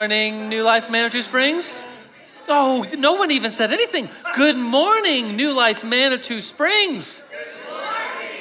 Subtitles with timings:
[0.00, 1.82] Morning, New Life Manitou Springs.
[2.48, 4.08] Oh, no one even said anything.
[4.34, 7.29] Good morning, New Life Manitou Springs.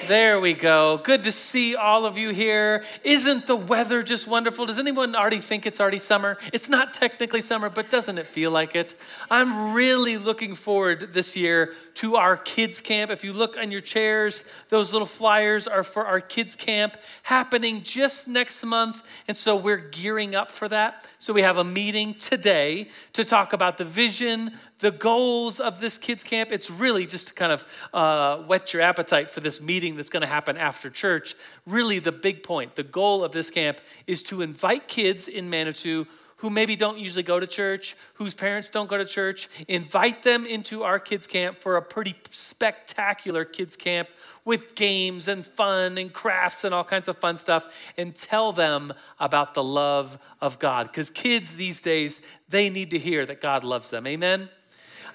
[0.09, 0.97] There we go.
[0.97, 2.83] Good to see all of you here.
[3.03, 4.65] Isn't the weather just wonderful?
[4.65, 6.39] Does anyone already think it's already summer?
[6.51, 8.95] It's not technically summer, but doesn't it feel like it?
[9.29, 13.11] I'm really looking forward this year to our kids' camp.
[13.11, 17.83] If you look on your chairs, those little flyers are for our kids' camp happening
[17.83, 19.03] just next month.
[19.27, 21.07] And so we're gearing up for that.
[21.19, 25.97] So we have a meeting today to talk about the vision, the goals of this
[25.97, 29.95] kids camp it's really just to kind of uh, whet your appetite for this meeting
[29.95, 31.35] that's going to happen after church.
[31.65, 36.05] Really the big point the goal of this camp is to invite kids in manitou
[36.37, 40.45] who maybe don't usually go to church whose parents don't go to church invite them
[40.45, 44.07] into our kids camp for a pretty spectacular kids camp
[44.45, 48.93] with games and fun and crafts and all kinds of fun stuff and tell them
[49.19, 50.87] about the love of god.
[50.87, 54.07] Because kids these days they need to hear that god loves them.
[54.07, 54.49] Amen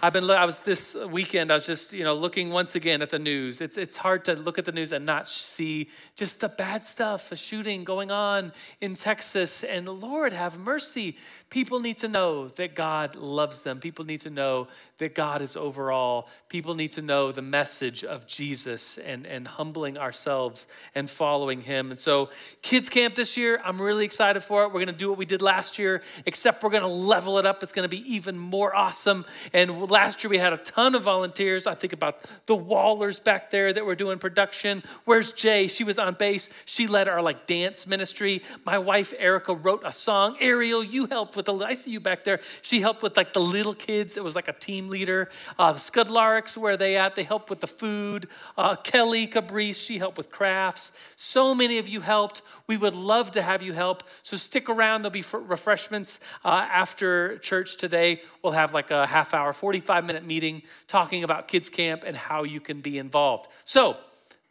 [0.05, 3.09] I've been, I was this weekend, I was just, you know, looking once again at
[3.09, 3.63] the news.
[3.63, 7.33] It's, it's hard to look at the news and not see just the bad stuff,
[7.33, 8.53] a shooting going on
[8.83, 9.65] in Texas.
[9.65, 11.17] And Lord, have mercy.
[11.55, 13.79] People need to know that God loves them.
[13.79, 14.67] People need to know
[14.99, 16.27] that God is overall.
[16.49, 21.91] People need to know the message of Jesus and, and humbling ourselves and following Him.
[21.91, 22.31] And so,
[22.61, 24.69] kids camp this year, I'm really excited for it.
[24.69, 27.47] We're going to do what we did last year, except we're going to level it
[27.47, 27.63] up.
[27.63, 29.25] It's going to be even more awesome.
[29.53, 31.69] And last year we had a ton of volunteers.
[31.69, 34.83] I think about the Wallers back there that were doing production.
[35.05, 35.69] Where's Jay?
[35.69, 36.51] She was on bass.
[36.65, 38.43] She led our like dance ministry.
[38.65, 40.37] My wife Erica wrote a song.
[40.41, 41.55] Ariel, you helped with the.
[41.55, 42.41] I see you back there.
[42.63, 44.17] She helped with like the little kids.
[44.17, 45.29] It was like a team leader.
[45.59, 47.15] Uh, the where they at?
[47.15, 48.29] They help with the food.
[48.57, 50.93] Uh, Kelly Cabrice, she helped with crafts.
[51.17, 52.43] So many of you helped.
[52.67, 54.03] We would love to have you help.
[54.23, 55.03] So stick around.
[55.03, 58.23] There'll be refreshments uh, after church today.
[58.43, 62.45] We'll have like a half hour, 45 minute meeting talking about kids camp and how
[62.45, 63.49] you can be involved.
[63.65, 63.97] So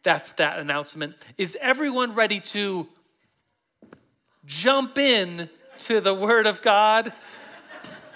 [0.02, 1.16] that's that announcement.
[1.38, 2.86] Is everyone ready to
[4.46, 5.48] jump in
[5.78, 7.12] to the Word of God?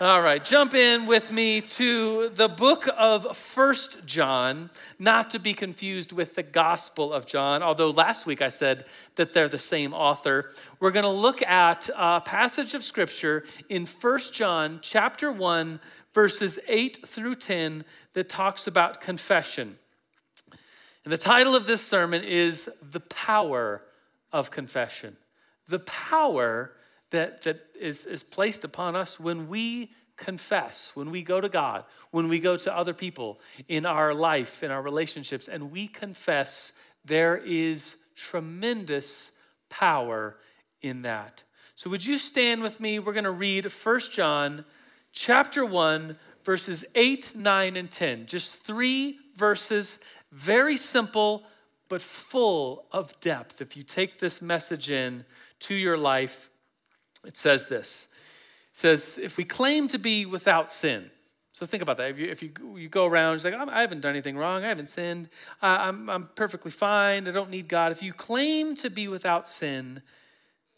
[0.01, 5.55] All right, jump in with me to the book of First John, not to be
[5.55, 8.85] confused with the Gospel of John, although last week I said
[9.17, 10.53] that they're the same author.
[10.79, 15.81] We're going to look at a passage of scripture in First John chapter 1
[16.15, 19.79] verses 8 through 10 that talks about confession.
[21.05, 23.83] And the title of this sermon is The Power
[24.33, 25.17] of Confession.
[25.67, 26.73] The power
[27.11, 31.85] that, that is, is placed upon us when we confess, when we go to God,
[32.11, 36.73] when we go to other people in our life, in our relationships, and we confess,
[37.05, 39.33] there is tremendous
[39.71, 40.37] power
[40.83, 41.43] in that.
[41.77, 42.99] So would you stand with me?
[42.99, 44.65] We're going to read First John
[45.13, 48.27] chapter 1 verses 8, 9 and 10.
[48.27, 49.99] Just 3 verses,
[50.33, 51.45] very simple
[51.89, 53.61] but full of depth.
[53.61, 55.25] If you take this message in
[55.61, 56.51] to your life,
[57.29, 58.09] it says this
[58.73, 61.11] it says, if we claim to be without sin,
[61.53, 62.11] so think about that.
[62.11, 64.65] If you, if you, you go around, it's like, I haven't done anything wrong.
[64.65, 65.29] I haven't sinned.
[65.61, 67.27] I'm, I'm perfectly fine.
[67.27, 67.91] I don't need God.
[67.91, 70.03] If you claim to be without sin,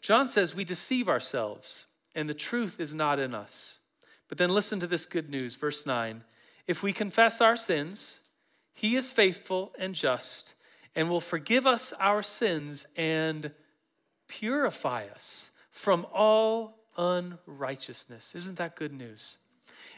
[0.01, 1.85] John says we deceive ourselves
[2.15, 3.77] and the truth is not in us.
[4.27, 6.23] But then listen to this good news, verse 9.
[6.65, 8.19] If we confess our sins,
[8.73, 10.55] he is faithful and just
[10.95, 13.51] and will forgive us our sins and
[14.27, 18.35] purify us from all unrighteousness.
[18.35, 19.37] Isn't that good news?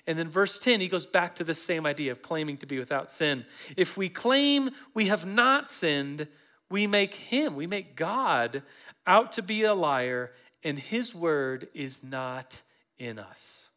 [0.05, 2.79] And then verse 10, he goes back to the same idea of claiming to be
[2.79, 3.45] without sin.
[3.75, 6.27] If we claim we have not sinned,
[6.69, 8.63] we make him, we make God
[9.05, 10.31] out to be a liar,
[10.63, 12.61] and his word is not
[12.97, 13.69] in us.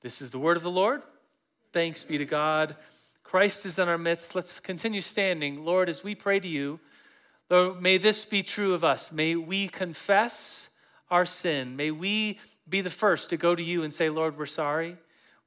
[0.00, 1.02] This is the word of the Lord.
[1.72, 2.76] Thanks be to God.
[3.22, 4.34] Christ is in our midst.
[4.34, 5.64] Let's continue standing.
[5.64, 6.80] Lord, as we pray to you,
[7.48, 9.12] Lord, may this be true of us.
[9.12, 10.69] May we confess
[11.10, 11.76] our sin.
[11.76, 12.38] May we
[12.68, 14.96] be the first to go to you and say, Lord, we're sorry.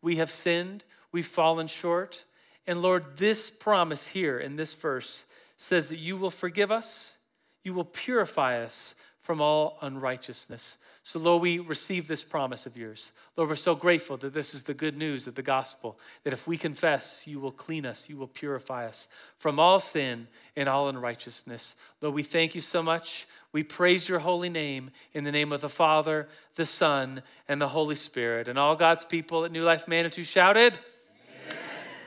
[0.02, 0.84] We have sinned.
[1.12, 2.26] We've fallen short.
[2.68, 5.26] And Lord, this promise here in this verse
[5.58, 7.18] says that you will forgive us,
[7.64, 10.78] you will purify us from all unrighteousness.
[11.04, 13.14] So, Lord, we receive this promise of yours.
[13.38, 16.46] Lord, we're so grateful that this is the good news of the gospel, that if
[16.46, 20.28] we confess, you will clean us, you will purify us from all sin
[20.58, 21.78] and all unrighteousness.
[22.02, 23.26] Lord, we thank you so much.
[23.54, 27.68] We praise your holy name in the name of the Father, the Son, and the
[27.68, 28.48] Holy Spirit.
[28.48, 30.80] And all God's people at New Life Manitou shouted,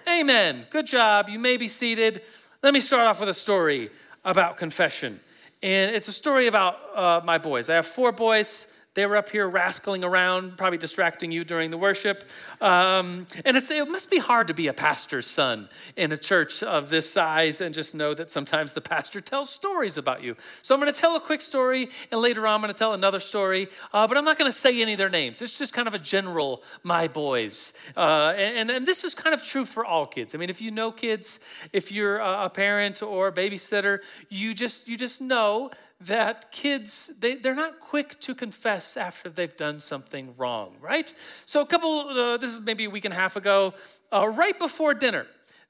[0.09, 0.21] Amen.
[0.21, 0.67] Amen.
[0.71, 1.29] Good job.
[1.29, 2.23] You may be seated.
[2.65, 3.91] Let me start off with a story
[4.25, 5.21] about confession.
[5.63, 7.71] And it's a story about uh, my boys.
[7.71, 8.67] I have four boys.
[8.97, 12.25] They were up here rascaling around, probably distracting you during the worship.
[12.63, 16.89] Um, and it must be hard to be a pastor's son in a church of
[16.89, 20.35] this size and just know that sometimes the pastor tells stories about you.
[20.63, 22.95] So I'm going to tell a quick story, and later on I'm going to tell
[22.95, 25.43] another story, uh, but I'm not going to say any of their names.
[25.43, 27.75] It's just kind of a general, my boys.
[27.99, 30.35] Uh, and, and this is kind of true for all kids.
[30.35, 31.39] I mean, if you know kids,
[31.71, 33.99] if you're a parent or a babysitter,
[34.31, 35.71] you just, you just know
[36.01, 41.15] that kids they, they're not quick to confess after they've done something wrong right
[41.47, 43.73] so a couple uh, this is maybe a week and a half ago
[44.13, 45.27] uh, right before dinner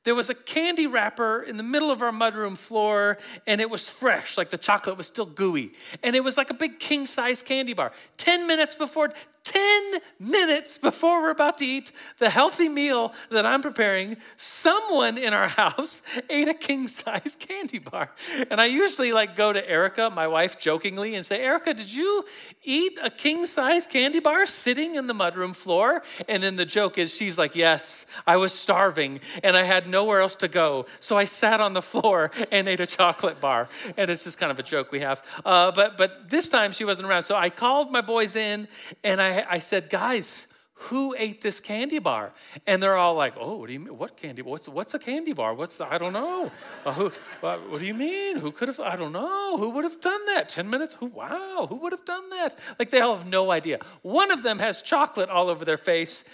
[0.07, 3.89] there was a candy wrapper in the middle of our mudroom floor, and it was
[3.89, 5.73] fresh, like the chocolate was still gooey.
[6.01, 7.91] And it was like a big king size candy bar.
[8.17, 9.13] 10 minutes before,
[9.47, 15.33] 10 minutes before we're about to eat the healthy meal that I'm preparing, someone in
[15.33, 18.11] our house ate a king size candy bar.
[18.51, 22.25] And I usually like go to Erica, my wife, jokingly and say, Erica, did you
[22.65, 26.03] eat a king size candy bar sitting in the mudroom floor?
[26.29, 30.21] And then the joke is, she's like, Yes, I was starving and I had nowhere
[30.23, 30.87] else to go.
[30.99, 33.69] So I sat on the floor and ate a chocolate bar.
[33.97, 35.23] And it's just kind of a joke we have.
[35.45, 37.23] Uh, but, but this time she wasn't around.
[37.23, 38.67] So I called my boys in
[39.05, 42.33] and I I, said, guys, who ate this candy bar?
[42.67, 43.97] And they're all like, oh, what do you mean?
[43.97, 44.43] What candy?
[44.43, 45.55] What's, what's a candy bar?
[45.55, 46.51] What's the, I don't know.
[46.85, 48.39] Uh, who, what, what, do you mean?
[48.39, 49.57] Who could have, I don't know.
[49.57, 50.49] Who would have done that?
[50.49, 50.95] 10 minutes?
[50.95, 52.59] Who, wow, who would have done that?
[52.79, 53.79] Like they all have no idea.
[54.03, 56.25] One of them has chocolate all over their face.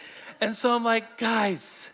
[0.40, 1.92] And so I'm like, guys,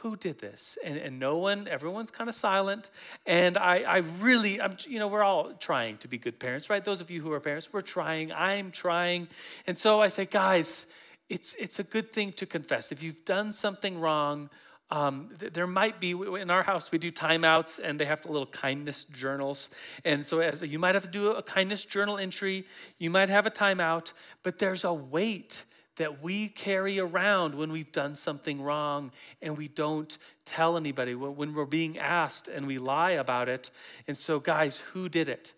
[0.00, 0.78] who did this?
[0.84, 2.90] And, and no one, everyone's kind of silent.
[3.26, 6.84] And I, I really, I'm, you know, we're all trying to be good parents, right?
[6.84, 8.32] Those of you who are parents, we're trying.
[8.32, 9.28] I'm trying.
[9.66, 10.86] And so I say, guys,
[11.28, 12.92] it's, it's a good thing to confess.
[12.92, 14.50] If you've done something wrong,
[14.90, 19.04] um, there might be in our house we do timeouts and they have little kindness
[19.04, 19.68] journals
[20.02, 22.64] and so as you might have to do a kindness journal entry
[22.98, 25.66] you might have a timeout but there's a weight
[25.98, 29.12] that we carry around when we've done something wrong
[29.42, 33.70] and we don't tell anybody, when we're being asked and we lie about it.
[34.08, 35.52] And so, guys, who did it?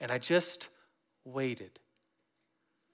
[0.00, 0.68] And I just
[1.24, 1.80] waited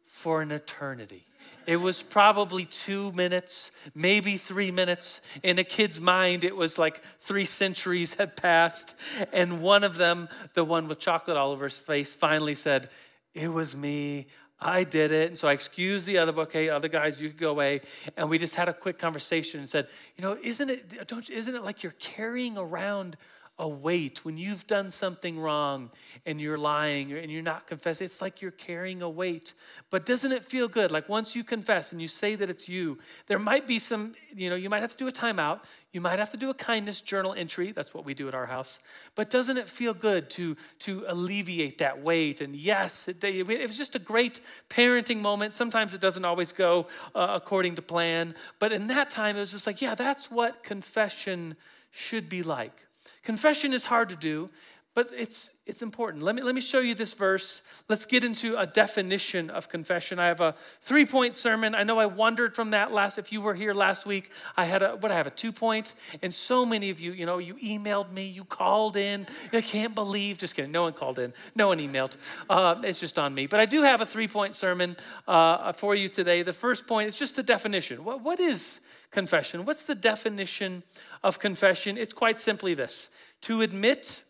[0.07, 1.27] for an eternity.
[1.67, 5.21] It was probably two minutes, maybe three minutes.
[5.43, 8.97] In a kid's mind, it was like three centuries had passed.
[9.33, 12.89] And one of them, the one with chocolate all over his face, finally said,
[13.35, 14.27] It was me.
[14.64, 15.29] I did it.
[15.29, 17.81] And so I excused the other, okay, other guys, you could go away.
[18.17, 21.55] And we just had a quick conversation and said, you know, isn't it, don't, isn't
[21.55, 23.17] it like you're carrying around
[23.62, 25.88] a weight when you've done something wrong
[26.26, 28.05] and you're lying and you're not confessing.
[28.05, 29.55] It's like you're carrying a weight.
[29.88, 30.91] But doesn't it feel good?
[30.91, 32.99] Like once you confess and you say that it's you,
[33.29, 35.61] there might be some, you know, you might have to do a timeout.
[35.93, 37.70] You might have to do a kindness journal entry.
[37.70, 38.81] That's what we do at our house.
[39.14, 42.41] But doesn't it feel good to, to alleviate that weight?
[42.41, 45.53] And yes, it, it was just a great parenting moment.
[45.53, 48.35] Sometimes it doesn't always go uh, according to plan.
[48.58, 51.55] But in that time, it was just like, yeah, that's what confession
[51.93, 52.87] should be like.
[53.23, 54.51] Confession is hard to do,
[54.95, 56.23] but it's, it's important.
[56.23, 57.63] Let me, let me show you this verse.
[57.89, 60.19] Let's get into a definition of confession.
[60.19, 61.75] I have a three point sermon.
[61.75, 63.17] I know I wandered from that last.
[63.17, 65.95] If you were here last week, I had a, what I have, a two point.
[66.21, 69.27] And so many of you, you know, you emailed me, you called in.
[69.53, 70.73] I can't believe, just kidding.
[70.73, 72.17] No one called in, no one emailed.
[72.51, 73.47] Uh, it's just on me.
[73.47, 74.97] But I do have a three point sermon
[75.27, 76.43] uh, for you today.
[76.43, 78.05] The first point is just the definition.
[78.05, 78.81] What, what is
[79.13, 79.65] confession.
[79.65, 80.83] What's the definition
[81.23, 81.97] of confession?
[81.97, 83.11] It's quite simply this
[83.43, 84.25] to admit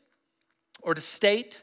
[0.83, 1.63] or to state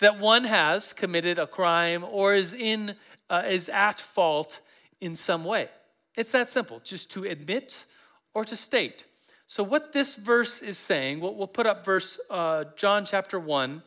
[0.00, 2.94] that one has committed a crime or is, in,
[3.30, 4.60] uh, is at fault
[5.00, 5.68] in some way.
[6.16, 7.86] It's that simple, just to admit
[8.34, 9.04] or to state.
[9.46, 13.82] So, what this verse is saying, we'll, we'll put up verse uh, John chapter 1,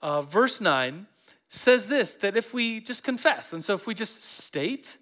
[0.00, 1.06] uh, verse 9,
[1.48, 4.98] says this that if we just confess, and so if we just state,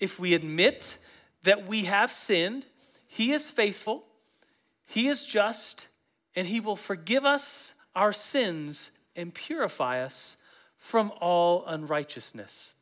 [0.00, 0.98] if we admit
[1.42, 2.66] that we have sinned,
[3.06, 4.04] He is faithful,
[4.86, 5.88] He is just,
[6.34, 10.36] and He will forgive us our sins and purify us
[10.76, 12.74] from all unrighteousness.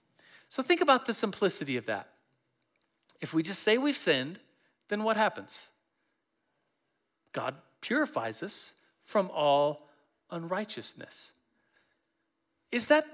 [0.48, 2.08] So think about the simplicity of that.
[3.20, 4.38] If we just say we've sinned,
[4.88, 5.70] then what happens?
[7.32, 9.88] God purifies us from all
[10.30, 11.32] unrighteousness.
[12.70, 13.04] Is that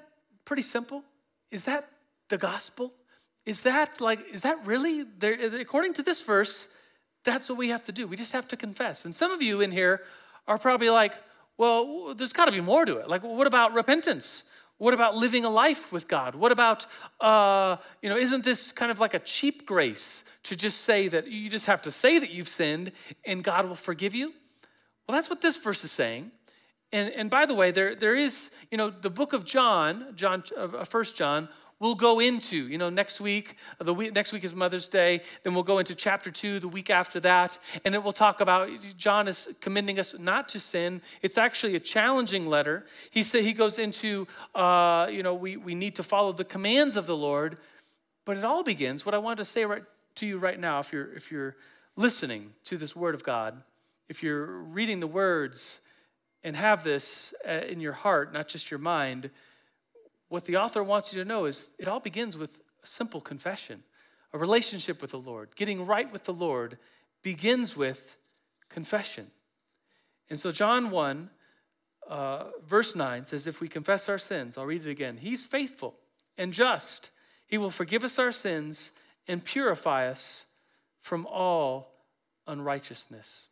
[0.44, 1.04] pretty simple?
[1.50, 1.88] Is that
[2.28, 2.92] the gospel?
[3.44, 6.68] Is that like, is that really, there, according to this verse,
[7.24, 8.06] that's what we have to do.
[8.06, 9.04] We just have to confess.
[9.04, 10.02] And some of you in here
[10.46, 11.14] are probably like,
[11.58, 13.08] well, there's got to be more to it.
[13.08, 14.44] Like, what about repentance?
[14.78, 16.34] What about living a life with God?
[16.34, 16.86] What about,
[17.20, 21.28] uh, you know, isn't this kind of like a cheap grace to just say that
[21.28, 22.90] you just have to say that you've sinned
[23.24, 24.32] and God will forgive you?
[25.06, 26.32] Well, that's what this verse is saying.
[26.90, 30.42] And, and by the way, there, there is, you know, the book of John, John,
[30.56, 31.48] uh, First John,
[31.82, 35.52] we'll go into, you know, next week, the week, next week is Mother's Day, then
[35.52, 39.26] we'll go into chapter two the week after that, and it will talk about John
[39.26, 41.02] is commending us not to sin.
[41.22, 42.86] It's actually a challenging letter.
[43.10, 46.96] He said he goes into, uh, you know, we, we need to follow the commands
[46.96, 47.58] of the Lord,
[48.24, 49.82] but it all begins, what I want to say right
[50.14, 51.56] to you right now, if you're if you're
[51.96, 53.60] listening to this word of God,
[54.08, 55.80] if you're reading the words
[56.44, 59.30] and have this uh, in your heart, not just your mind,
[60.32, 63.82] what the author wants you to know is it all begins with a simple confession.
[64.32, 66.78] A relationship with the Lord, getting right with the Lord,
[67.22, 68.16] begins with
[68.70, 69.26] confession.
[70.30, 71.28] And so, John 1,
[72.08, 75.18] uh, verse 9 says, If we confess our sins, I'll read it again.
[75.18, 75.96] He's faithful
[76.38, 77.10] and just.
[77.46, 78.90] He will forgive us our sins
[79.28, 80.46] and purify us
[81.02, 81.92] from all
[82.46, 83.48] unrighteousness.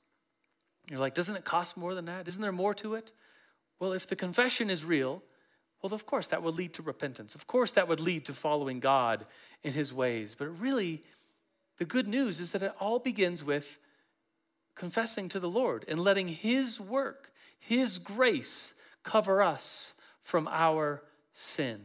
[0.90, 2.26] You're like, doesn't it cost more than that?
[2.26, 3.12] Isn't there more to it?
[3.78, 5.22] Well, if the confession is real,
[5.82, 7.34] well, of course, that would lead to repentance.
[7.34, 9.24] Of course, that would lead to following God
[9.62, 10.34] in his ways.
[10.38, 11.02] But really,
[11.78, 13.78] the good news is that it all begins with
[14.74, 21.80] confessing to the Lord and letting his work, his grace, cover us from our sin.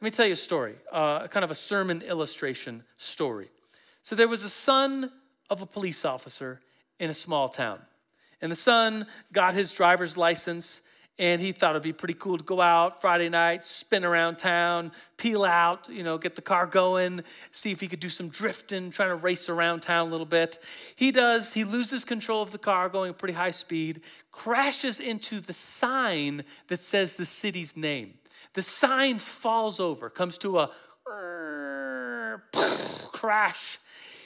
[0.00, 3.48] Let me tell you a story, uh, kind of a sermon illustration story.
[4.02, 5.10] So, there was a son
[5.48, 6.60] of a police officer
[6.98, 7.80] in a small town.
[8.42, 10.82] And the son got his driver's license
[11.18, 14.90] and he thought it'd be pretty cool to go out Friday night, spin around town,
[15.16, 18.90] peel out, you know, get the car going, see if he could do some drifting,
[18.90, 20.58] trying to race around town a little bit.
[20.96, 24.00] He does, he loses control of the car going at pretty high speed,
[24.32, 28.14] crashes into the sign that says the city's name.
[28.54, 30.70] The sign falls over, comes to a
[33.12, 33.78] crash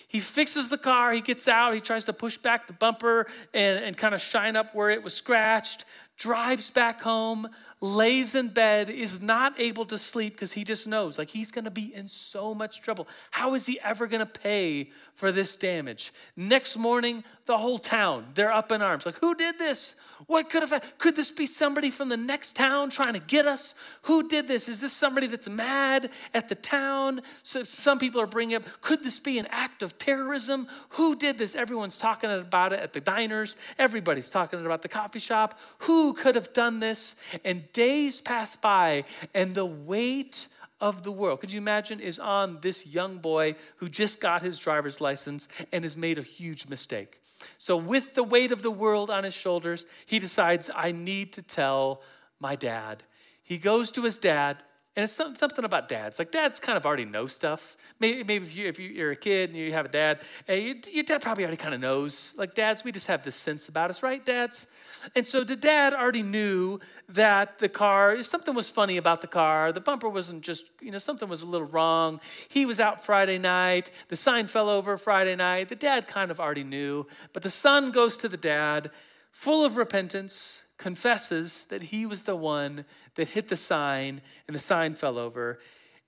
[0.08, 3.84] he fixes the car, he gets out, he tries to push back the bumper and,
[3.84, 5.84] and kind of shine up where it was scratched,
[6.18, 7.48] drives back home,
[7.80, 11.70] lays in bed, is not able to sleep because he just knows like he's gonna
[11.70, 13.06] be in so much trouble.
[13.30, 16.12] How is he ever gonna pay for this damage?
[16.36, 19.06] Next morning, the whole town, they're up in arms.
[19.06, 19.94] Like, who did this?
[20.26, 23.74] What could have, could this be somebody from the next town trying to get us?
[24.02, 24.68] Who did this?
[24.68, 27.22] Is this somebody that's mad at the town?
[27.44, 30.66] So some people are bringing up, could this be an act of terrorism?
[30.90, 31.54] Who did this?
[31.54, 33.56] Everyone's talking about it at the diners.
[33.78, 35.58] Everybody's talking about the coffee shop.
[35.78, 37.14] Who could have done this?
[37.44, 40.48] And days pass by and the weight
[40.80, 44.58] of the world, could you imagine, is on this young boy who just got his
[44.58, 47.20] driver's license and has made a huge mistake.
[47.56, 51.42] So, with the weight of the world on his shoulders, he decides, I need to
[51.42, 52.02] tell
[52.40, 53.04] my dad.
[53.42, 54.58] He goes to his dad,
[54.98, 56.18] and it's something about dads.
[56.18, 57.76] Like, dads kind of already know stuff.
[58.00, 61.22] Maybe, maybe if, you, if you're a kid and you have a dad, your dad
[61.22, 62.34] probably already kind of knows.
[62.36, 64.66] Like, dads, we just have this sense about us, right, dads?
[65.14, 69.70] And so the dad already knew that the car, something was funny about the car.
[69.70, 72.20] The bumper wasn't just, you know, something was a little wrong.
[72.48, 73.92] He was out Friday night.
[74.08, 75.68] The sign fell over Friday night.
[75.68, 77.06] The dad kind of already knew.
[77.32, 78.90] But the son goes to the dad,
[79.30, 82.84] full of repentance, confesses that he was the one
[83.16, 85.58] that hit the sign and the sign fell over.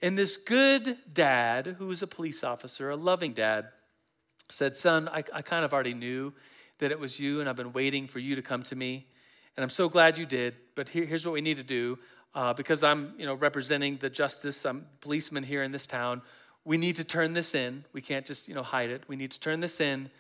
[0.00, 3.66] And this good dad, who was a police officer, a loving dad,
[4.48, 6.32] said, Son, I, I kind of already knew
[6.78, 9.06] that it was you, and I've been waiting for you to come to me.
[9.56, 10.54] And I'm so glad you did.
[10.74, 11.98] But here, here's what we need to do
[12.34, 16.22] uh, because I'm you know, representing the justice, I'm policeman here in this town.
[16.64, 17.84] We need to turn this in.
[17.92, 19.02] We can't just you know, hide it.
[19.08, 20.10] We need to turn this in.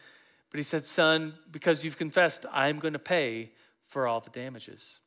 [0.50, 3.52] But he said, Son, because you've confessed, I'm going to pay
[3.90, 5.00] for all the damages.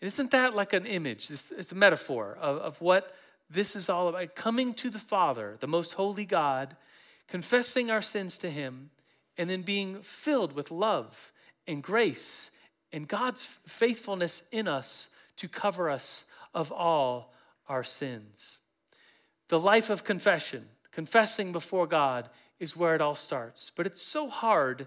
[0.00, 1.30] And isn't that like an image?
[1.30, 3.14] It's, a metaphor of, of what
[3.50, 6.74] this is all about coming to the Father, the most holy God,
[7.28, 8.90] confessing our sins to Him,
[9.36, 11.32] and then being filled with love
[11.66, 12.50] and grace
[12.92, 17.34] and God's faithfulness in us to cover us of all
[17.68, 18.58] our sins.
[19.48, 23.70] The life of confession, confessing before God, is where it all starts.
[23.74, 24.86] But it's so hard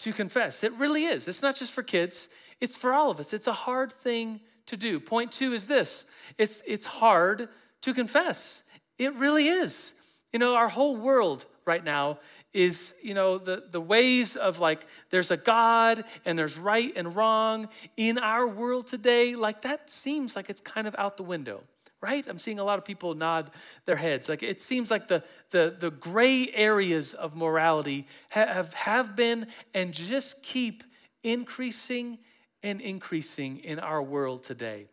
[0.00, 0.62] to confess.
[0.62, 1.26] It really is.
[1.26, 2.28] It's not just for kids,
[2.60, 3.32] it's for all of us.
[3.32, 5.00] It's a hard thing to do.
[5.00, 6.04] Point two is this
[6.36, 7.48] it's, it's hard
[7.82, 8.62] to confess.
[8.98, 9.94] It really is.
[10.32, 12.18] You know, our whole world right now
[12.52, 17.14] is, you know, the, the ways of like there's a God and there's right and
[17.14, 21.62] wrong in our world today, like that seems like it's kind of out the window
[22.00, 23.50] right i'm seeing a lot of people nod
[23.84, 29.16] their heads like it seems like the the, the gray areas of morality have have
[29.16, 30.84] been and just keep
[31.24, 32.18] increasing
[32.62, 34.86] and increasing in our world today.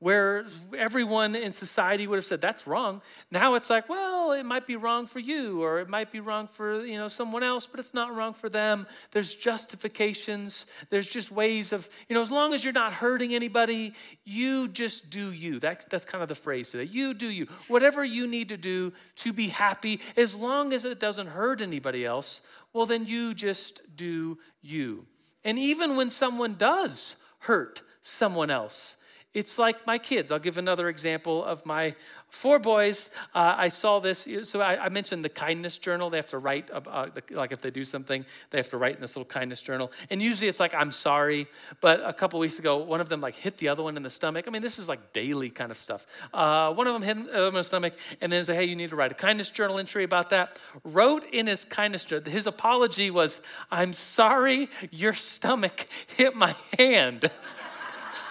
[0.00, 0.46] Where
[0.76, 3.02] everyone in society would have said that's wrong.
[3.32, 6.46] Now it's like well it might be wrong for you or it might be wrong
[6.46, 8.86] for you know someone else but it's not wrong for them.
[9.10, 10.66] There's justifications.
[10.90, 13.92] There's just ways of you know as long as you're not hurting anybody
[14.24, 15.58] you just do you.
[15.58, 16.84] That's that's kind of the phrase today.
[16.84, 17.46] You do you.
[17.66, 22.04] Whatever you need to do to be happy as long as it doesn't hurt anybody
[22.04, 22.40] else
[22.72, 25.06] well then you just do you
[25.44, 28.96] and even when someone does hurt someone else
[29.34, 30.32] it's like my kids.
[30.32, 31.94] I'll give another example of my
[32.28, 33.10] four boys.
[33.34, 34.26] Uh, I saw this.
[34.44, 36.10] So I, I, mentioned the kindness journal.
[36.10, 39.00] They have to write, uh, like if they do something, they have to write in
[39.00, 39.92] this little kindness journal.
[40.10, 41.46] And usually it's like, I'm sorry.
[41.80, 44.10] But a couple weeks ago, one of them like hit the other one in the
[44.10, 44.46] stomach.
[44.46, 46.06] I mean, this is like daily kind of stuff.
[46.32, 48.90] Uh, one of them hit him in the stomach and then said, hey, you need
[48.90, 50.60] to write a kindness journal entry about that.
[50.84, 57.30] Wrote in his kindness journal, his apology was, I'm sorry your stomach hit my hand.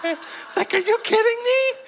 [0.04, 1.78] it's like, are you kidding me?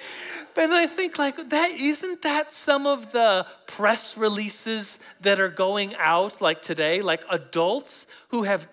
[0.57, 5.95] And I think like that isn't that some of the press releases that are going
[5.95, 8.67] out like today, like adults who have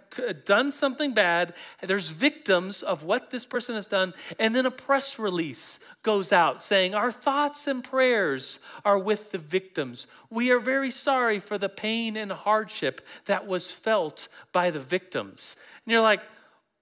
[0.44, 5.18] done something bad, there's victims of what this person has done, and then a press
[5.18, 10.06] release goes out saying, Our thoughts and prayers are with the victims.
[10.30, 15.56] We are very sorry for the pain and hardship that was felt by the victims.
[15.84, 16.22] And you're like,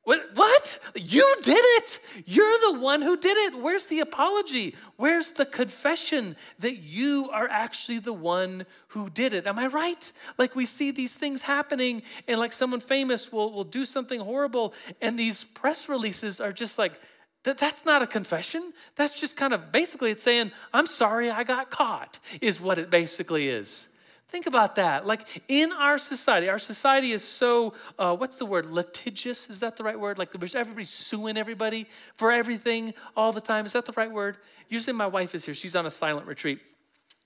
[0.06, 0.30] what?
[0.34, 0.78] what?
[0.94, 1.98] You did it.
[2.26, 3.58] You're the one who did it.
[3.60, 4.76] Where's the apology?
[4.94, 9.48] Where's the confession that you are actually the one who did it?
[9.48, 10.12] Am I right?
[10.38, 14.74] Like we see these things happening, and like someone famous will, will do something horrible,
[15.02, 17.00] and these press releases are just like,
[17.42, 18.72] that, that's not a confession.
[18.94, 22.90] That's just kind of basically it's saying, I'm sorry I got caught, is what it
[22.90, 23.88] basically is.
[24.36, 25.06] Think about that.
[25.06, 29.48] Like in our society, our society is so, uh, what's the word, litigious?
[29.48, 30.18] Is that the right word?
[30.18, 33.64] Like everybody's suing everybody for everything all the time.
[33.64, 34.36] Is that the right word?
[34.68, 35.54] Usually my wife is here.
[35.54, 36.60] She's on a silent retreat.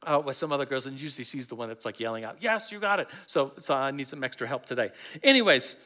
[0.05, 2.73] Uh, with some other girls, and usually she's the one that's like yelling out, Yes,
[2.73, 3.09] you got it.
[3.27, 4.93] So, so I need some extra help today.
[5.23, 5.77] Anyways,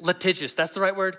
[0.00, 1.16] litigious, that's the right word?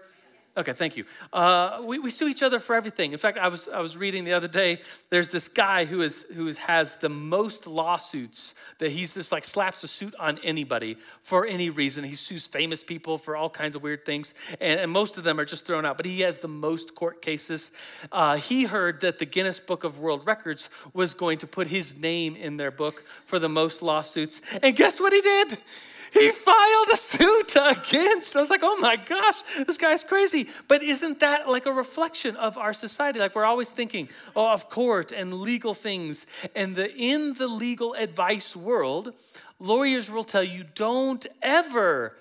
[0.58, 1.06] Okay, thank you.
[1.32, 3.12] Uh, we, we sue each other for everything.
[3.12, 6.26] In fact, I was, I was reading the other day, there's this guy who, is,
[6.34, 10.98] who is, has the most lawsuits that he's just like slaps a suit on anybody
[11.22, 12.04] for any reason.
[12.04, 15.40] He sues famous people for all kinds of weird things, and, and most of them
[15.40, 17.72] are just thrown out, but he has the most court cases.
[18.12, 22.00] Uh, he heard that the Guinness Book of World Records was going to put his
[22.02, 25.60] name in their book for the most lawsuits, and guess what he did?
[26.14, 28.36] He filed a suit against.
[28.36, 30.48] I was like, oh my gosh, this guy's crazy.
[30.68, 33.20] But isn't that like a reflection of our society?
[33.20, 36.28] Like we're always thinking, oh, of court and legal things.
[36.56, 39.14] And the in the legal advice world,
[39.60, 42.18] lawyers will tell you don't ever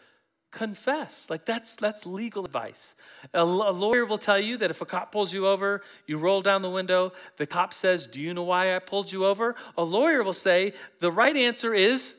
[0.50, 1.28] confess.
[1.28, 2.94] Like that's that's legal advice.
[3.34, 6.40] A, a, lawyer will tell you that if a cop pulls you over, you roll
[6.40, 9.84] down the window, the cop says, "Do you know why I pulled you over?" A
[9.84, 12.16] lawyer will say, "The right answer is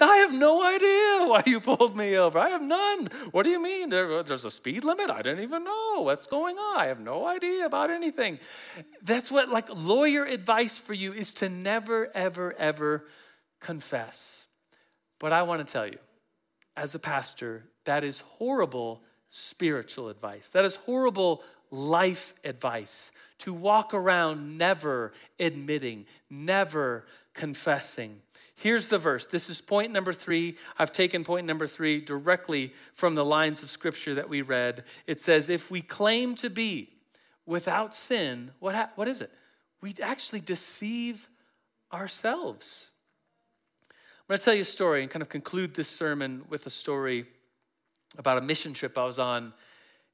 [0.00, 2.38] I have no idea why you pulled me over.
[2.38, 3.08] I have none.
[3.32, 3.90] What do you mean?
[3.90, 5.10] there's a speed limit?
[5.10, 6.78] I didn't even know what's going on.
[6.78, 8.38] I have no idea about anything.
[9.02, 13.06] That's what, like, lawyer advice for you is to never, ever, ever
[13.60, 14.46] confess.
[15.18, 15.98] But I want to tell you,
[16.76, 20.50] as a pastor, that is horrible spiritual advice.
[20.50, 27.04] That is horrible life advice to walk around never admitting, never
[27.34, 28.20] confessing.
[28.56, 29.26] Here's the verse.
[29.26, 30.56] This is point number three.
[30.78, 34.84] I've taken point number three directly from the lines of scripture that we read.
[35.06, 36.90] It says, If we claim to be
[37.46, 39.30] without sin, what, ha- what is it?
[39.80, 41.28] We actually deceive
[41.92, 42.90] ourselves.
[44.28, 46.70] I'm going to tell you a story and kind of conclude this sermon with a
[46.70, 47.26] story
[48.18, 49.52] about a mission trip I was on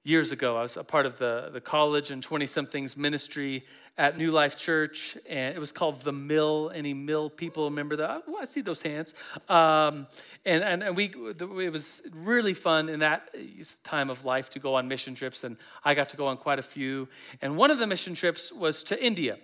[0.05, 0.59] years ago.
[0.59, 3.65] I was a part of the, the college and 20 somethings ministry
[3.97, 6.71] at New Life Church, and it was called The Mill.
[6.75, 8.25] Any Mill people remember that?
[8.29, 9.15] Oh, I see those hands.
[9.49, 10.07] Um,
[10.45, 13.35] and, and, and we, it was really fun in that
[13.83, 16.59] time of life to go on mission trips, and I got to go on quite
[16.59, 17.09] a few.
[17.41, 19.39] And one of the mission trips was to India.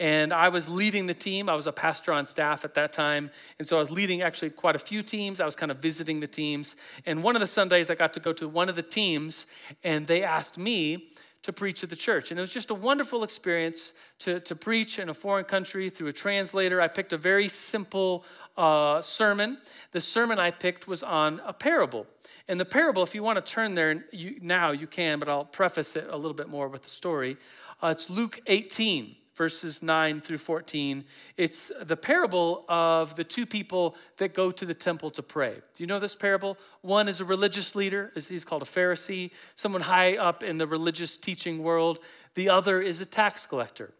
[0.00, 1.48] And I was leading the team.
[1.48, 3.30] I was a pastor on staff at that time.
[3.58, 5.40] And so I was leading actually quite a few teams.
[5.40, 6.74] I was kind of visiting the teams.
[7.06, 9.46] And one of the Sundays, I got to go to one of the teams,
[9.84, 11.10] and they asked me
[11.44, 12.30] to preach at the church.
[12.30, 16.08] And it was just a wonderful experience to, to preach in a foreign country through
[16.08, 16.80] a translator.
[16.80, 18.24] I picked a very simple
[18.56, 19.58] uh, sermon.
[19.92, 22.06] The sermon I picked was on a parable.
[22.48, 25.44] And the parable, if you want to turn there you, now, you can, but I'll
[25.44, 27.36] preface it a little bit more with the story.
[27.82, 31.04] Uh, it's Luke 18 verses 9 through 14.
[31.36, 35.54] It's the parable of the two people that go to the temple to pray.
[35.74, 36.56] Do you know this parable?
[36.82, 41.16] One is a religious leader, he's called a Pharisee, someone high up in the religious
[41.16, 41.98] teaching world.
[42.34, 43.92] the other is a tax collector.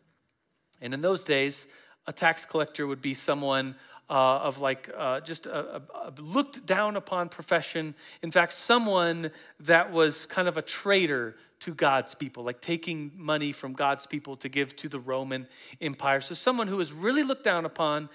[0.80, 1.66] And in those days,
[2.06, 3.76] a tax collector would be someone
[4.10, 7.94] uh, of like uh, just a, a, looked down upon profession.
[8.22, 13.52] In fact, someone that was kind of a traitor to God's people, like taking money
[13.52, 15.46] from God's people to give to the Roman
[15.80, 16.20] Empire.
[16.20, 18.10] So, someone who was really looked down upon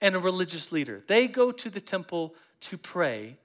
[0.00, 1.02] and a religious leader.
[1.06, 3.36] They go to the temple to pray.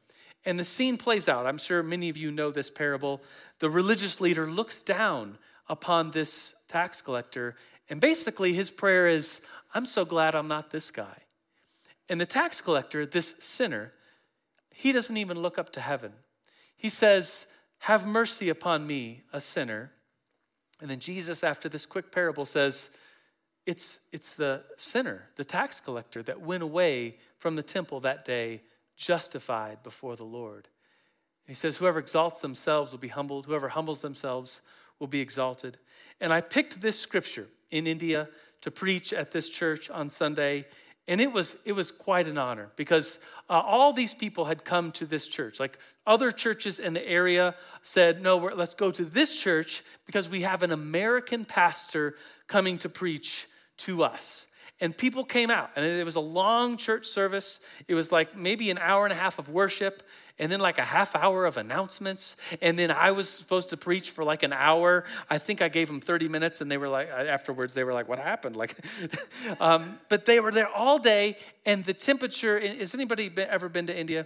[0.46, 1.46] And the scene plays out.
[1.46, 3.22] I'm sure many of you know this parable.
[3.60, 7.56] The religious leader looks down upon this tax collector,
[7.90, 9.42] and basically his prayer is,
[9.74, 11.18] I'm so glad I'm not this guy.
[12.10, 13.94] And the tax collector, this sinner,
[14.74, 16.14] he doesn't even look up to heaven.
[16.76, 17.46] He says,
[17.80, 19.92] Have mercy upon me, a sinner.
[20.82, 22.90] And then Jesus, after this quick parable, says,
[23.66, 28.62] It's, it's the sinner, the tax collector, that went away from the temple that day
[28.96, 30.68] justified before the Lord.
[31.48, 34.62] he says, Whoever exalts themselves will be humbled, whoever humbles themselves
[35.00, 35.78] will be exalted.
[36.20, 38.28] And I picked this scripture in India
[38.62, 40.66] to preach at this church on Sunday.
[41.10, 43.20] And it was, it was quite an honor because
[43.50, 45.60] uh, all these people had come to this church.
[45.60, 50.42] Like other churches in the area said, no, let's go to this church because we
[50.42, 54.46] have an American pastor coming to preach to us.
[54.80, 57.60] And people came out, and it was a long church service.
[57.88, 60.04] It was like maybe an hour and a half of worship,
[60.40, 62.38] and then like a half hour of announcements.
[62.62, 65.04] And then I was supposed to preach for like an hour.
[65.30, 68.08] I think I gave them 30 minutes, and they were like, afterwards, they were like,
[68.08, 68.56] what happened?
[68.56, 68.76] Like,
[69.60, 73.98] um, but they were there all day, and the temperature, has anybody ever been to
[73.98, 74.26] India?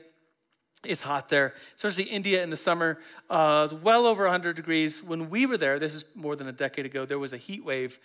[0.86, 3.00] It's hot there, especially India in the summer.
[3.30, 5.02] Uh, well over 100 degrees.
[5.02, 7.64] When we were there, this is more than a decade ago, there was a heat
[7.64, 8.00] wave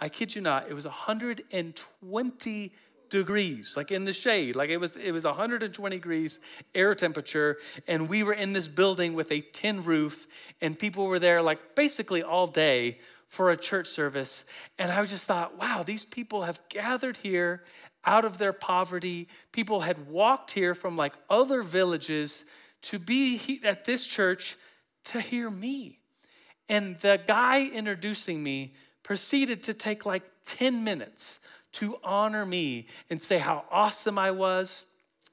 [0.00, 2.72] I kid you not, it was 120
[3.10, 4.56] degrees, like in the shade.
[4.56, 6.40] Like it was, it was 120 degrees
[6.74, 7.58] air temperature.
[7.86, 10.26] And we were in this building with a tin roof,
[10.60, 14.44] and people were there like basically all day for a church service.
[14.78, 17.62] And I just thought, wow, these people have gathered here
[18.04, 19.28] out of their poverty.
[19.52, 22.44] People had walked here from like other villages
[22.82, 24.56] to be at this church
[25.04, 25.98] to hear me.
[26.68, 31.40] And the guy introducing me proceeded to take like 10 minutes
[31.72, 34.86] to honor me and say how awesome I was.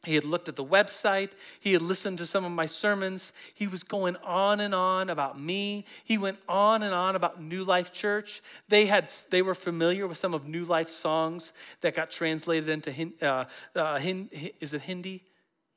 [0.04, 1.32] He had looked at the website.
[1.60, 3.34] He had listened to some of my sermons.
[3.54, 5.86] He was going on and on about me.
[6.04, 8.42] He went on and on about New Life Church.
[8.70, 13.12] They had they were familiar with some of New Life songs that got translated into
[13.22, 13.46] uh,
[13.76, 14.00] uh,
[14.60, 15.24] is it Hindi?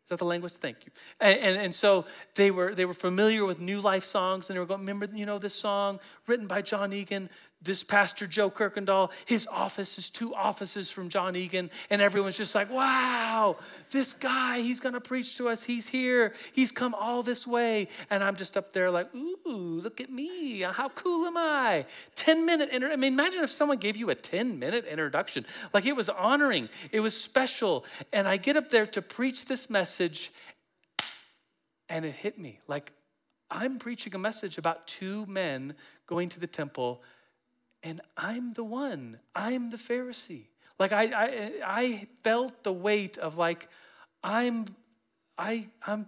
[0.08, 0.54] Is that the language?
[0.54, 0.92] Thank you.
[1.20, 4.58] And, and, and, so they were, they were familiar with New Life songs, and they
[4.58, 7.28] were going, remember, you know, this song written by Jon Egan,
[7.60, 12.54] this pastor Joe Kirkendall, his office is two offices from Jon Egan, and everyone's just
[12.54, 13.56] like, wow,
[13.90, 15.64] this guy, he's gonna preach to us.
[15.64, 17.88] He's here, he's come all this way.
[18.10, 20.60] And I'm just up there like, ooh, look at me.
[20.60, 21.86] How cool am I?
[22.14, 25.44] 10 minute, inter- I mean, imagine if someone gave you a 10 minute introduction.
[25.74, 27.84] Like it was honoring, it was special.
[28.12, 29.97] And I get up there to preach this message,
[31.88, 32.92] and it hit me like,
[33.50, 35.74] I'm preaching a message about two men
[36.06, 37.02] going to the temple
[37.82, 39.18] and I'm the one.
[39.34, 40.46] I'm the Pharisee.
[40.78, 43.68] Like I, I, I felt the weight of like,
[44.22, 44.66] I'm,
[45.36, 46.06] I, I'm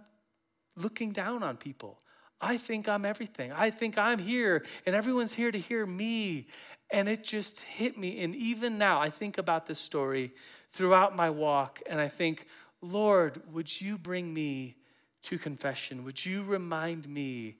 [0.75, 1.99] looking down on people.
[2.39, 3.51] I think I'm everything.
[3.51, 6.47] I think I'm here, and everyone's here to hear me.
[6.89, 8.23] And it just hit me.
[8.23, 10.33] And even now, I think about this story
[10.73, 12.47] throughout my walk, and I think,
[12.81, 14.75] Lord, would you bring me
[15.23, 16.03] to confession?
[16.03, 17.57] Would you remind me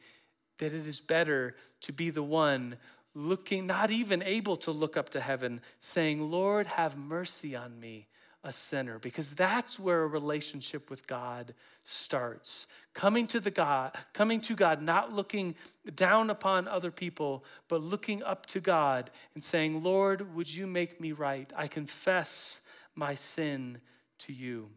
[0.57, 2.77] that it is better to be the one
[3.13, 8.07] looking, not even able to look up to heaven, saying, Lord, have mercy on me,
[8.43, 8.99] a sinner.
[8.99, 11.53] Because that's where a relationship with God
[11.83, 12.67] starts.
[12.93, 15.55] Coming to the God, coming to God, not looking
[15.95, 21.01] down upon other people, but looking up to God and saying, Lord, would you make
[21.01, 21.51] me right?
[21.55, 22.61] I confess
[22.95, 23.79] my sin
[24.19, 24.69] to you.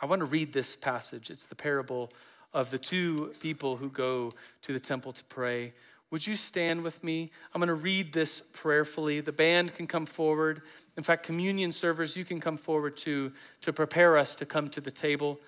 [0.00, 1.30] I want to read this passage.
[1.30, 2.12] It's the parable
[2.54, 4.32] of the two people who go
[4.62, 5.72] to the temple to pray.
[6.10, 7.30] Would you stand with me?
[7.54, 9.20] I'm going to read this prayerfully.
[9.20, 10.62] The band can come forward.
[10.96, 14.80] In fact, communion servers, you can come forward to, to prepare us to come to
[14.80, 15.38] the table.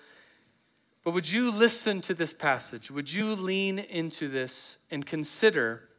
[1.03, 2.91] But would you listen to this passage?
[2.91, 5.89] Would you lean into this and consider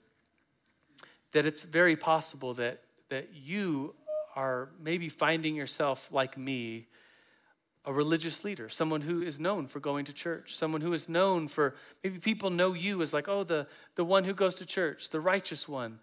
[1.32, 3.94] that it's very possible that, that you
[4.36, 6.86] are maybe finding yourself like me
[7.84, 11.48] a religious leader, someone who is known for going to church, someone who is known
[11.48, 13.66] for maybe people know you as like, oh, the,
[13.96, 15.98] the one who goes to church, the righteous one.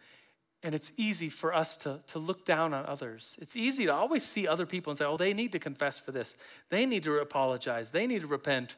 [0.61, 3.37] And it's easy for us to, to look down on others.
[3.39, 6.11] It's easy to always see other people and say, oh, they need to confess for
[6.11, 6.35] this.
[6.69, 7.91] They need to apologize.
[7.91, 8.75] They need to repent.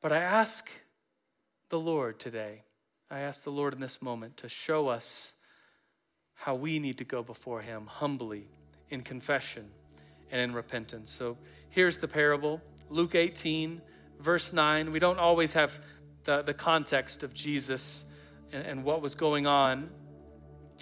[0.00, 0.70] But I ask
[1.68, 2.62] the Lord today,
[3.10, 5.34] I ask the Lord in this moment to show us
[6.34, 8.46] how we need to go before Him humbly
[8.88, 9.68] in confession
[10.30, 11.10] and in repentance.
[11.10, 11.36] So
[11.70, 13.80] here's the parable Luke 18,
[14.18, 14.90] verse 9.
[14.90, 15.80] We don't always have
[16.24, 18.04] the, the context of Jesus
[18.52, 19.90] and, and what was going on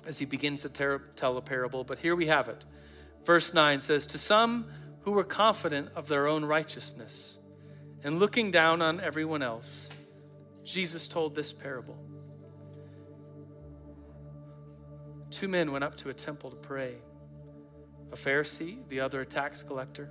[0.07, 2.65] as he begins to ter- tell a parable, but here we have it.
[3.25, 4.69] Verse 9 says, To some
[5.03, 7.39] who were confident of their own righteousness
[8.03, 9.91] and looking down on everyone else,
[10.65, 11.99] Jesus told this parable.
[15.31, 16.95] Two men went up to a temple to pray
[18.11, 20.11] a Pharisee, the other a tax collector.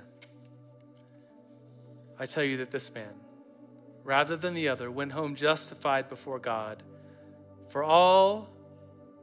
[2.21, 3.15] I tell you that this man,
[4.03, 6.83] rather than the other, went home justified before God.
[7.69, 8.47] For all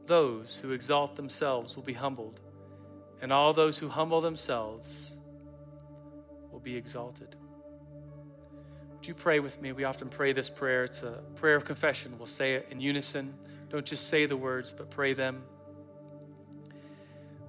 [0.05, 2.41] those who exalt themselves will be humbled,
[3.21, 5.17] and all those who humble themselves
[6.51, 7.37] will be exalted.
[8.97, 9.71] Would you pray with me?
[9.71, 10.83] We often pray this prayer.
[10.83, 12.15] It's a prayer of confession.
[12.17, 13.33] We'll say it in unison.
[13.69, 15.43] Don't just say the words, but pray them.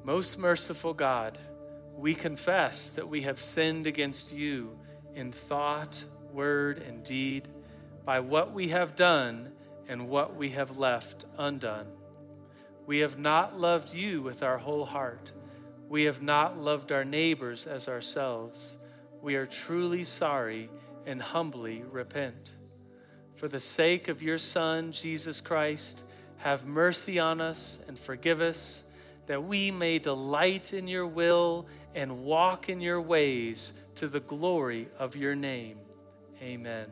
[0.05, 1.39] Most merciful God,
[1.97, 4.79] we confess that we have sinned against you
[5.21, 6.03] in thought,
[6.33, 7.47] word, and deed,
[8.05, 9.53] by what we have done
[9.87, 11.87] and what we have left undone.
[12.87, 15.31] We have not loved you with our whole heart.
[15.91, 18.79] We have not loved our neighbors as ourselves.
[19.21, 20.71] We are truly sorry
[21.05, 22.55] and humbly repent.
[23.37, 26.05] For the sake of your Son, Jesus Christ,
[26.39, 28.85] have mercy on us and forgive us,
[29.27, 34.89] that we may delight in your will and walk in your ways to the glory
[34.99, 35.79] of your name.
[36.43, 36.87] Amen.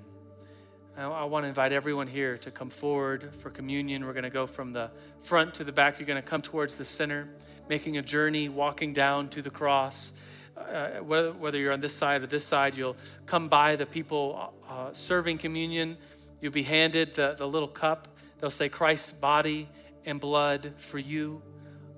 [0.96, 4.04] Now, I want to invite everyone here to come forward for communion.
[4.04, 4.90] We're going to go from the
[5.22, 6.00] front to the back.
[6.00, 7.28] You're going to come towards the center,
[7.68, 10.12] making a journey, walking down to the cross.
[10.56, 14.52] Uh, whether, whether you're on this side or this side, you'll come by the people
[14.68, 15.96] uh, serving communion.
[16.40, 18.08] You'll be handed the, the little cup.
[18.40, 19.68] They'll say, Christ's body
[20.04, 21.42] and blood for you.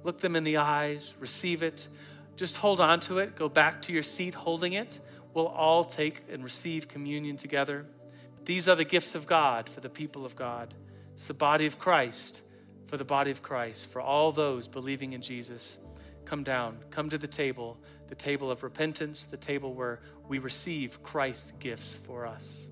[0.04, 1.88] Look them in the eyes, receive it.
[2.36, 3.36] Just hold on to it.
[3.36, 5.00] Go back to your seat holding it.
[5.34, 7.86] We'll all take and receive communion together.
[8.44, 10.74] These are the gifts of God for the people of God.
[11.14, 12.42] It's the body of Christ
[12.90, 15.78] for the body of Christ, for all those believing in Jesus.
[16.24, 21.00] Come down, come to the table, the table of repentance, the table where we receive
[21.04, 22.69] Christ's gifts for us.